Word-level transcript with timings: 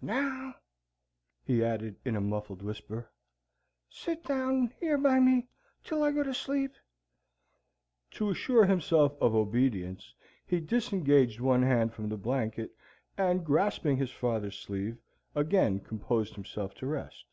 Now," 0.00 0.54
he 1.44 1.62
added 1.62 1.96
in 2.02 2.16
a 2.16 2.22
muffled 2.22 2.62
whisper, 2.62 3.12
"sit 3.90 4.24
down 4.24 4.72
yer 4.80 4.96
by 4.96 5.20
me 5.20 5.48
till 5.84 6.02
I 6.02 6.10
go 6.10 6.22
asleep." 6.22 6.72
To 8.12 8.30
assure 8.30 8.64
himself 8.64 9.20
of 9.20 9.34
obedience, 9.34 10.14
he 10.46 10.58
disengaged 10.58 11.40
one 11.40 11.60
hand 11.64 11.92
from 11.92 12.08
the 12.08 12.16
blanket 12.16 12.70
and, 13.18 13.44
grasping 13.44 13.98
his 13.98 14.10
father's 14.10 14.56
sleeve, 14.58 14.96
again 15.34 15.80
composed 15.80 16.34
himself 16.34 16.72
to 16.76 16.86
rest. 16.86 17.26